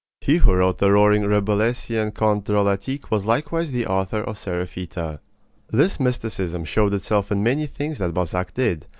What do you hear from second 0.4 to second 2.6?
wrote the roaring Rabelaisian Contes